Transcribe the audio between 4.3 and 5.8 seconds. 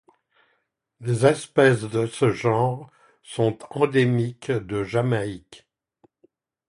de Jamaïque.